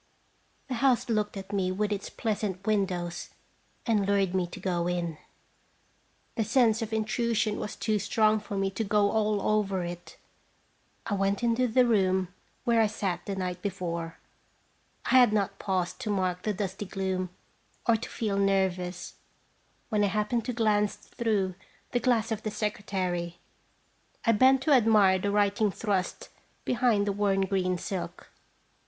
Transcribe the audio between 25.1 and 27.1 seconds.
the writing thrust behind